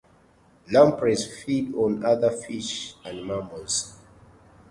Lampreys 0.71 1.27
feed 1.27 1.75
on 1.75 2.03
other 2.03 2.31
fish 2.31 2.95
and 3.05 3.23
mammals. 3.23 3.97